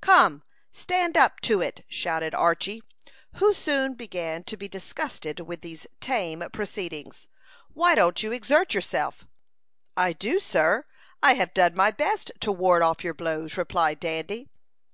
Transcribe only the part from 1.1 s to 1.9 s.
up to it!"